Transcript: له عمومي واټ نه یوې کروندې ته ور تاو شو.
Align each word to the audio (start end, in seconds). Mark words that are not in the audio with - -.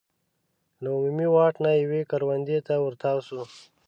له 0.81 0.87
عمومي 0.97 1.27
واټ 1.35 1.53
نه 1.65 1.71
یوې 1.81 2.01
کروندې 2.11 2.59
ته 2.67 2.73
ور 2.81 2.93
تاو 3.01 3.17
شو. 3.27 3.41